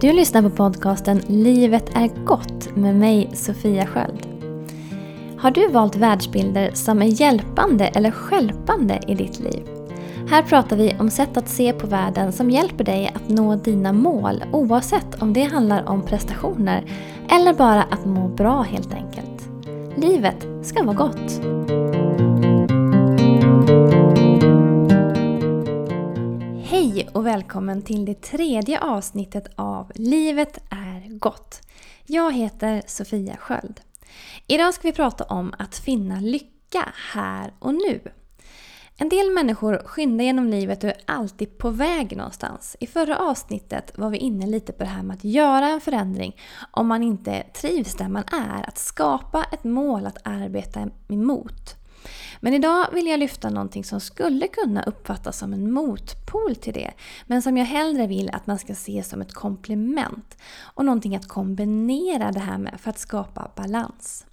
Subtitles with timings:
[0.00, 4.26] Du lyssnar på podcasten Livet är gott med mig Sofia Sköld.
[5.38, 9.68] Har du valt världsbilder som är hjälpande eller skälpande i ditt liv?
[10.30, 13.92] Här pratar vi om sätt att se på världen som hjälper dig att nå dina
[13.92, 16.84] mål oavsett om det handlar om prestationer
[17.30, 19.48] eller bara att må bra helt enkelt.
[19.96, 21.40] Livet ska vara gott.
[26.78, 31.60] Hej och välkommen till det tredje avsnittet av Livet är gott.
[32.06, 33.80] Jag heter Sofia Sköld.
[34.46, 38.00] Idag ska vi prata om att finna lycka här och nu.
[38.96, 42.76] En del människor skyndar genom livet och är alltid på väg någonstans.
[42.80, 46.36] I förra avsnittet var vi inne lite på det här med att göra en förändring
[46.70, 48.68] om man inte trivs där man är.
[48.68, 51.77] Att skapa ett mål att arbeta emot.
[52.40, 56.90] Men idag vill jag lyfta någonting som skulle kunna uppfattas som en motpol till det.
[57.26, 60.36] Men som jag hellre vill att man ska se som ett komplement.
[60.60, 64.24] Och någonting att kombinera det här med för att skapa balans.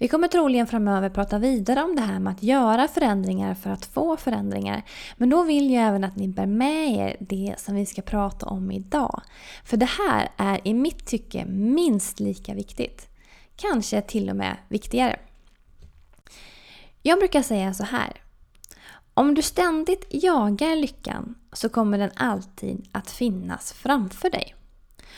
[0.00, 3.84] Vi kommer troligen framöver prata vidare om det här med att göra förändringar för att
[3.84, 4.82] få förändringar.
[5.16, 8.46] Men då vill jag även att ni bär med er det som vi ska prata
[8.46, 9.22] om idag.
[9.64, 13.08] För det här är i mitt tycke minst lika viktigt.
[13.56, 15.18] Kanske till och med viktigare.
[17.02, 18.22] Jag brukar säga så här.
[19.14, 24.54] Om du ständigt jagar lyckan så kommer den alltid att finnas framför dig.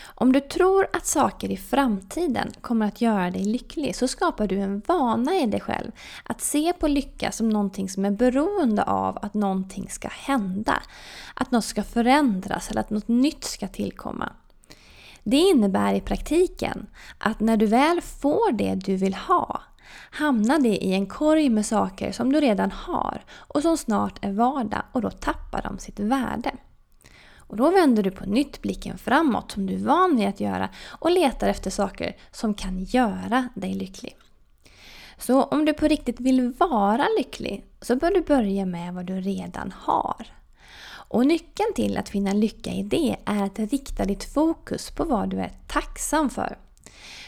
[0.02, 4.60] Om du tror att saker i framtiden kommer att göra dig lycklig så skapar du
[4.60, 5.92] en vana i dig själv
[6.24, 10.82] att se på lycka som någonting som är beroende av att någonting ska hända.
[11.34, 14.32] Att något ska förändras eller att något nytt ska tillkomma.
[15.24, 16.86] Det innebär i praktiken
[17.18, 19.62] att när du väl får det du vill ha
[20.10, 24.32] hamnar det i en korg med saker som du redan har och som snart är
[24.32, 26.50] vardag och då tappar de sitt värde.
[27.36, 30.68] Och då vänder du på nytt blicken framåt som du är van vid att göra
[30.88, 34.16] och letar efter saker som kan göra dig lycklig.
[35.18, 39.20] Så om du på riktigt vill vara lycklig så bör du börja med vad du
[39.20, 40.26] redan har.
[41.10, 45.28] Och nyckeln till att finna lycka i det är att rikta ditt fokus på vad
[45.28, 46.58] du är tacksam för.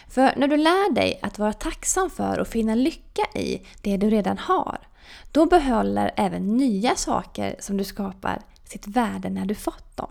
[0.08, 4.10] För när du lär dig att vara tacksam för och finna lycka i det du
[4.10, 4.78] redan har,
[5.32, 10.10] då behåller även nya saker som du skapar sitt värde när du fått dem.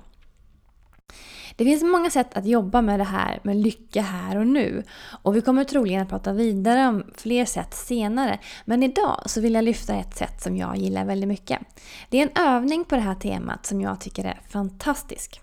[1.56, 4.84] Det finns många sätt att jobba med det här med lycka här och nu.
[5.24, 8.40] Och vi kommer troligen att prata vidare om fler sätt senare.
[8.66, 11.60] Men idag så vill jag lyfta ett sätt som jag gillar väldigt mycket.
[12.10, 15.42] Det är en övning på det här temat som jag tycker är fantastisk.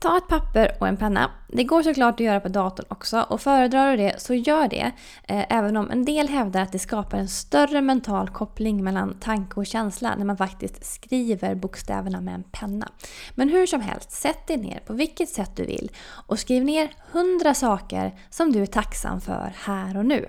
[0.00, 1.30] Ta ett papper och en penna.
[1.48, 4.92] Det går såklart att göra på datorn också och föredrar du det så gör det.
[5.28, 9.60] Eh, även om en del hävdar att det skapar en större mental koppling mellan tanke
[9.60, 12.88] och känsla när man faktiskt skriver bokstäverna med en penna.
[13.34, 15.90] Men hur som helst, sätt dig ner på vilket sätt du vill
[16.26, 20.28] och skriv ner 100 saker som du är tacksam för här och nu.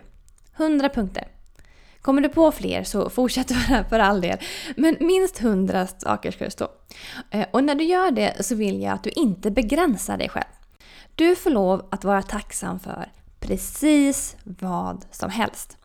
[0.58, 1.28] 100 punkter.
[2.02, 3.52] Kommer du på fler så fortsätt
[3.90, 4.38] för all del.
[4.78, 6.68] Men minst hundra saker ska det stå.
[7.32, 10.46] Eh, och när du gör det så vill jag att du inte begränsar dig själv.
[11.16, 15.78] Du får lov att vara tacksam för precis vad som helst.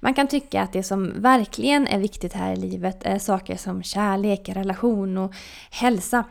[0.00, 3.82] Man kan tycka att det som verkligen är viktigt här i livet är saker som
[3.82, 5.34] kärlek, relation och
[5.70, 6.24] hälsa.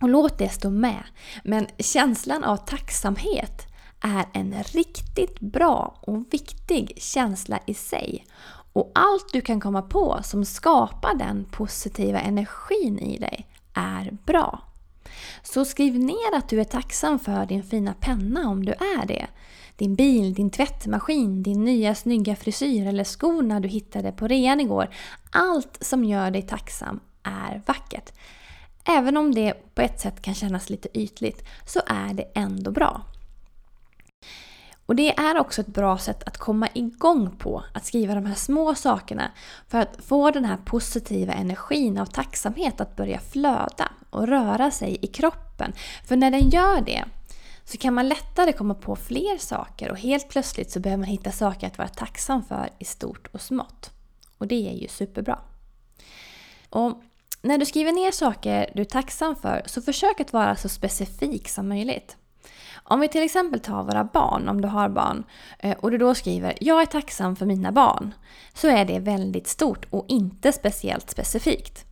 [0.00, 1.02] Och låt det stå med.
[1.44, 3.73] Men känslan av tacksamhet
[4.04, 8.26] är en riktigt bra och viktig känsla i sig.
[8.72, 14.62] Och allt du kan komma på som skapar den positiva energin i dig är bra.
[15.42, 19.26] Så skriv ner att du är tacksam för din fina penna om du är det.
[19.76, 24.88] Din bil, din tvättmaskin, din nya snygga frisyr eller skorna du hittade på rean igår.
[25.30, 28.12] Allt som gör dig tacksam är vackert.
[28.84, 33.02] Även om det på ett sätt kan kännas lite ytligt så är det ändå bra.
[34.86, 38.34] Och det är också ett bra sätt att komma igång på, att skriva de här
[38.34, 39.30] små sakerna
[39.68, 44.98] för att få den här positiva energin av tacksamhet att börja flöda och röra sig
[45.02, 45.72] i kroppen.
[46.06, 47.04] För när den gör det
[47.64, 51.32] så kan man lättare komma på fler saker och helt plötsligt så behöver man hitta
[51.32, 53.90] saker att vara tacksam för i stort och smått.
[54.38, 55.38] Och det är ju superbra.
[56.68, 57.02] Och
[57.42, 61.48] när du skriver ner saker du är tacksam för så försök att vara så specifik
[61.48, 62.16] som möjligt.
[62.86, 65.24] Om vi till exempel tar våra barn, om du har barn,
[65.58, 68.14] eh, och du då skriver “Jag är tacksam för mina barn”
[68.54, 71.84] så är det väldigt stort och inte speciellt specifikt.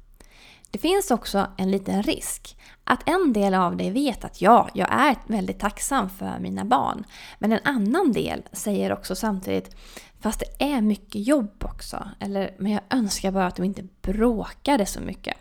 [0.71, 4.93] Det finns också en liten risk att en del av dig vet att ja, jag
[4.93, 7.05] är väldigt tacksam för mina barn.
[7.39, 9.77] Men en annan del säger också samtidigt
[10.21, 12.09] Fast det är mycket jobb också.
[12.21, 15.37] Eller, men jag önskar bara att de inte bråkade så mycket.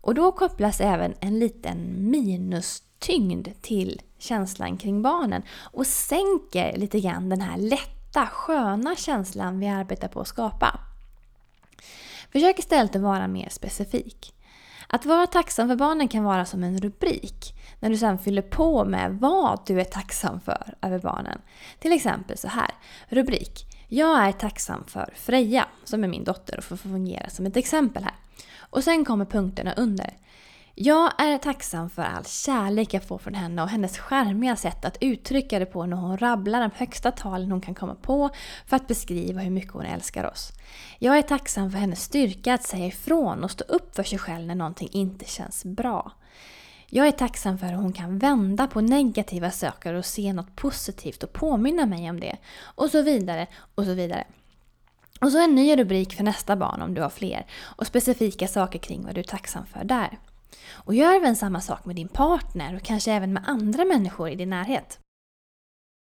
[0.00, 7.28] Och då kopplas även en liten minustyngd till känslan kring barnen och sänker lite grann
[7.28, 10.80] den här lätta, sköna känslan vi arbetar på att skapa.
[12.32, 14.34] Försök istället att vara mer specifik.
[14.88, 18.84] Att vara tacksam för barnen kan vara som en rubrik när du sedan fyller på
[18.84, 21.40] med vad du är tacksam för över barnen.
[21.78, 22.70] Till exempel så här.
[23.08, 23.66] Rubrik.
[23.88, 28.04] Jag är tacksam för Freja, som är min dotter och får fungera som ett exempel
[28.04, 28.14] här.
[28.58, 30.16] Och sen kommer punkterna under.
[30.82, 34.96] Jag är tacksam för all kärlek jag får från henne och hennes skärmiga sätt att
[35.00, 38.30] uttrycka det på när hon rabblar de högsta talen hon kan komma på
[38.66, 40.52] för att beskriva hur mycket hon älskar oss.
[40.98, 44.46] Jag är tacksam för hennes styrka att säga ifrån och stå upp för sig själv
[44.46, 46.12] när någonting inte känns bra.
[46.86, 51.22] Jag är tacksam för hur hon kan vända på negativa saker och se något positivt
[51.22, 52.36] och påminna mig om det.
[52.62, 54.24] Och så vidare, och så vidare.
[55.20, 58.78] Och så en ny rubrik för nästa barn om du har fler och specifika saker
[58.78, 60.18] kring vad du är tacksam för där.
[60.72, 64.34] Och gör även samma sak med din partner och kanske även med andra människor i
[64.34, 64.98] din närhet.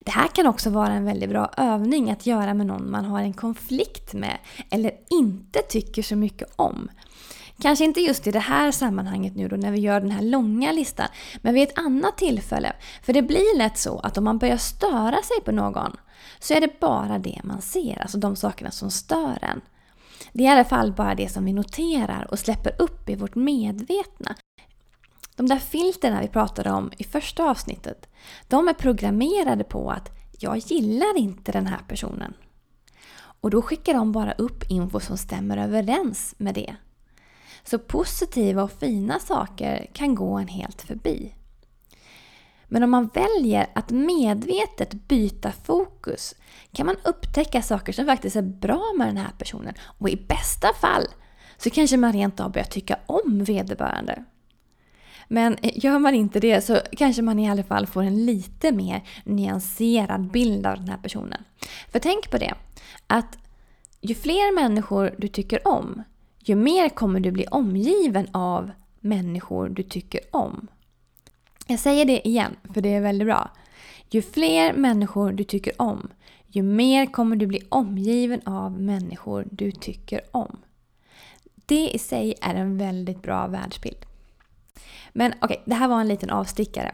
[0.06, 3.20] Det här kan också vara en väldigt bra övning att göra med någon man har
[3.20, 4.38] en konflikt med
[4.72, 6.90] eller inte tycker så mycket om.
[7.62, 10.72] Kanske inte just i det här sammanhanget nu då när vi gör den här långa
[10.72, 11.08] listan,
[11.42, 12.74] men vid ett annat tillfälle.
[13.04, 15.92] För det blir lätt så att om man börjar störa sig på någon
[16.40, 19.62] så är det bara det man ser, alltså de sakerna som stör en.
[20.34, 23.36] Det är i alla fall bara det som vi noterar och släpper upp i vårt
[23.36, 24.36] medvetna.
[25.36, 28.08] De där filterna vi pratade om i första avsnittet,
[28.48, 32.34] de är programmerade på att jag gillar inte den här personen.
[33.42, 36.76] Och då skickar de bara upp info som stämmer överens med det.
[37.64, 41.34] Så positiva och fina saker kan gå en helt förbi.
[42.70, 46.36] Men om man väljer att medvetet byta fokus
[46.72, 49.74] kan man upptäcka saker som faktiskt är bra med den här personen.
[50.00, 51.06] Och i bästa fall
[51.58, 54.24] så kanske man rent av börjar tycka om vederbörande.
[55.28, 59.04] Men gör man inte det så kanske man i alla fall får en lite mer
[59.26, 61.44] nyanserad bild av den här personen.
[61.92, 62.54] För tänk på det,
[63.08, 63.38] att
[64.02, 66.04] ju fler människor du tycker om,
[66.40, 70.68] ju mer kommer du bli omgiven av människor du tycker om.
[71.70, 73.52] Jag säger det igen, för det är väldigt bra.
[74.10, 76.10] Ju fler människor du tycker om,
[76.48, 80.58] ju mer kommer du bli omgiven av människor du tycker om.
[81.66, 84.06] Det i sig är en väldigt bra världsbild.
[85.14, 86.92] Men okej, okay, det här var en liten avstickare.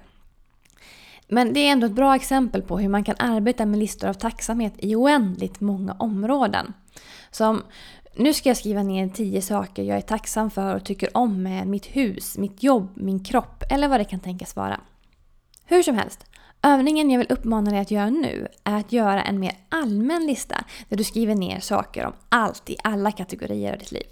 [1.28, 4.13] Men det är ändå ett bra exempel på hur man kan arbeta med listor av
[4.13, 6.74] tacksamhet i oändligt många områden.
[7.31, 7.63] Som
[8.18, 11.68] nu ska jag skriva ner tio saker jag är tacksam för och tycker om med
[11.68, 14.80] mitt hus, mitt jobb, min kropp eller vad det kan tänkas vara.
[15.66, 16.26] Hur som helst,
[16.62, 20.64] övningen jag vill uppmana dig att göra nu är att göra en mer allmän lista
[20.90, 24.06] där du skriver ner saker om allt i alla kategorier av ditt liv.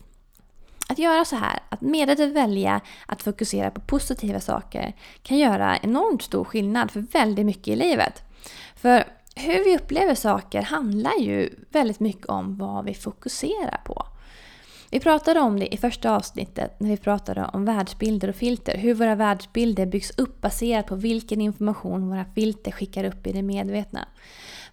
[0.90, 6.22] Att göra så här, att medvetet välja att fokusera på positiva saker kan göra enormt
[6.22, 8.22] stor skillnad för väldigt mycket i livet.
[8.76, 9.04] För
[9.36, 14.06] hur vi upplever saker handlar ju väldigt mycket om vad vi fokuserar på.
[14.94, 18.78] Vi pratade om det i första avsnittet när vi pratade om världsbilder och filter.
[18.78, 23.42] Hur våra världsbilder byggs upp baserat på vilken information våra filter skickar upp i det
[23.42, 24.08] medvetna.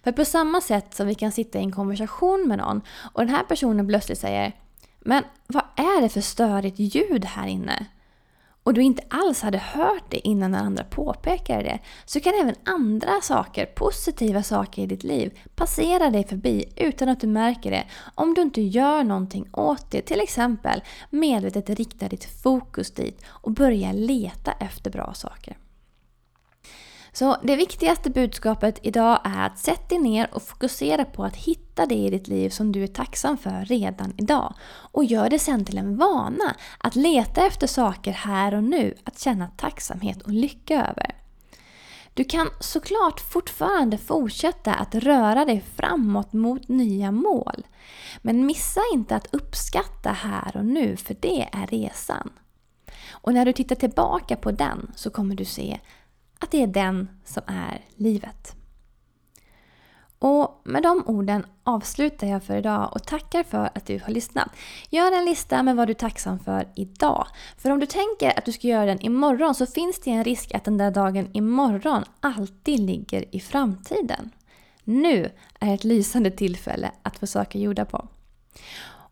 [0.03, 2.81] För på samma sätt som vi kan sitta i en konversation med någon
[3.13, 4.51] och den här personen plötsligt säger
[4.99, 7.85] Men vad är det för störigt ljud här inne?
[8.63, 12.55] Och du inte alls hade hört det innan den andra påpekade det, så kan även
[12.65, 17.85] andra saker, positiva saker i ditt liv, passera dig förbi utan att du märker det
[18.15, 20.01] om du inte gör någonting åt det.
[20.01, 25.57] Till exempel medvetet rikta ditt fokus dit och börja leta efter bra saker.
[27.13, 31.85] Så det viktigaste budskapet idag är att sätt dig ner och fokusera på att hitta
[31.85, 34.53] det i ditt liv som du är tacksam för redan idag.
[34.91, 39.19] Och gör det sen till en vana att leta efter saker här och nu att
[39.19, 41.15] känna tacksamhet och lycka över.
[42.13, 47.67] Du kan såklart fortfarande fortsätta att röra dig framåt mot nya mål.
[48.21, 52.29] Men missa inte att uppskatta här och nu, för det är resan.
[53.11, 55.79] Och när du tittar tillbaka på den så kommer du se
[56.41, 58.55] att det är den som är livet.
[60.19, 64.49] Och med de orden avslutar jag för idag och tackar för att du har lyssnat.
[64.89, 67.27] Gör en lista med vad du är tacksam för idag.
[67.57, 70.53] För om du tänker att du ska göra den imorgon så finns det en risk
[70.53, 74.31] att den där dagen imorgon alltid ligger i framtiden.
[74.83, 75.29] Nu
[75.59, 78.07] är ett lysande tillfälle att få saker gjorda på.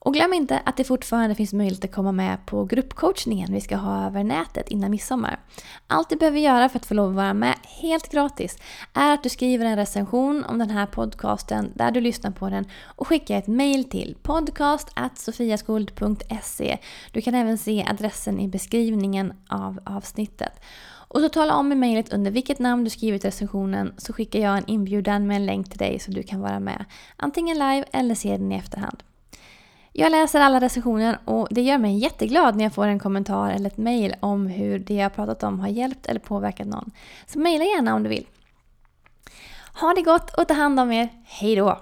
[0.02, 3.76] Och glöm inte att det fortfarande finns möjlighet att komma med på gruppcoachningen vi ska
[3.76, 5.40] ha över nätet innan midsommar.
[5.88, 8.58] Allt du behöver göra för att få lov att vara med helt gratis
[8.94, 12.66] är att du skriver en recension om den här podcasten där du lyssnar på den
[12.84, 16.78] och skickar ett mail till podcast.sofiaskuld.se.
[17.12, 20.62] Du kan även se adressen i beskrivningen av avsnittet.
[21.10, 24.58] Och så tala om i mejlet under vilket namn du skrivit recensionen så skickar jag
[24.58, 26.86] en inbjudan med en länk till dig så du kan vara med.
[27.18, 29.04] Antingen live eller se den i efterhand.
[30.00, 33.68] Jag läser alla recensioner och det gör mig jätteglad när jag får en kommentar eller
[33.68, 36.92] ett mejl om hur det jag pratat om har hjälpt eller påverkat någon.
[37.28, 38.28] Så mejla gärna om du vill.
[39.82, 41.10] Ha det gott och ta hand om er.
[41.26, 41.80] Hej då!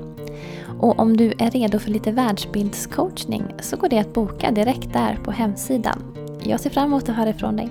[0.80, 5.18] Och om du är redo för lite världsbildscoachning så går det att boka direkt där
[5.24, 6.02] på hemsidan.
[6.42, 7.68] Jag ser fram emot att höra ifrån dig.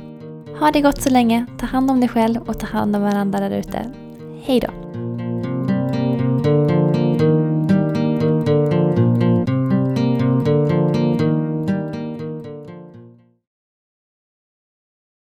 [0.59, 3.39] Ha det gott så länge, ta hand om dig själv och ta hand om varandra
[3.39, 3.91] där ute.
[4.43, 4.69] Hej då!